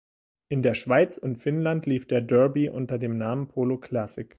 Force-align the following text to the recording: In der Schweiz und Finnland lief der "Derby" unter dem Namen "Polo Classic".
In 0.49 0.63
der 0.63 0.73
Schweiz 0.73 1.19
und 1.19 1.35
Finnland 1.37 1.85
lief 1.85 2.07
der 2.07 2.21
"Derby" 2.21 2.69
unter 2.69 2.97
dem 2.97 3.19
Namen 3.19 3.47
"Polo 3.47 3.77
Classic". 3.77 4.27